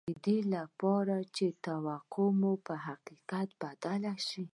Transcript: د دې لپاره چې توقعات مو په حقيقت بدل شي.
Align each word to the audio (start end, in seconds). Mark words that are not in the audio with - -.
د 0.09 0.11
دې 0.25 0.37
لپاره 0.55 1.15
چې 1.35 1.45
توقعات 1.65 2.33
مو 2.39 2.51
په 2.65 2.75
حقيقت 2.85 3.47
بدل 3.61 4.03
شي. 4.27 4.43